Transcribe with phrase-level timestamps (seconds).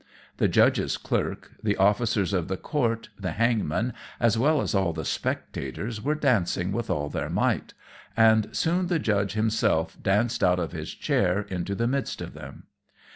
[0.37, 5.05] The judge's clerk, the officers of the court, the hangman, as well as all the
[5.05, 7.75] spectators, were dancing with all their might,
[8.17, 12.63] and soon the judge himself danced out of his chair into the midst of them.